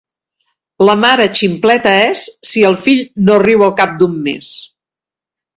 [0.87, 4.53] La mare ximpleta és, si el fill no riu al cap d'un mes.